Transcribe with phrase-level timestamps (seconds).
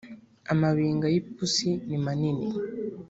[0.53, 2.45] amabinga yipusi nimanini